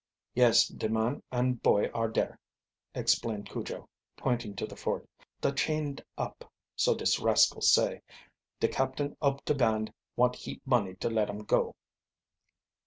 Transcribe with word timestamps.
"Yes, 0.33 0.67
de 0.67 0.89
man 0.89 1.21
an' 1.31 1.53
boy 1.61 1.89
are 1.93 2.09
dare," 2.09 2.39
explained 2.95 3.47
Cujo, 3.51 3.87
pointing 4.17 4.55
to 4.55 4.65
the 4.65 4.75
fort. 4.75 5.07
"Da 5.41 5.51
chained 5.51 6.03
up, 6.17 6.51
so 6.75 6.95
dis 6.95 7.19
rascal 7.19 7.61
say. 7.61 8.01
De 8.59 8.67
captain 8.67 9.15
ob 9.21 9.45
de 9.45 9.53
band 9.53 9.93
want 10.15 10.37
heap 10.37 10.63
money 10.65 10.95
to 10.95 11.09
let 11.11 11.29
um 11.29 11.43
go." 11.43 11.75